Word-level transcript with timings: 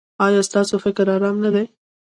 ایا 0.25 0.41
ستاسو 0.49 0.75
فکر 0.85 1.05
ارام 1.15 1.35
نه 1.43 1.49
دی؟ 1.55 1.65